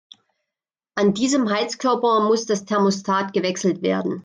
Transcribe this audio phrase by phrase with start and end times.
[0.95, 4.19] An diesem Heizkörper muss das Thermostat gewechselt werden.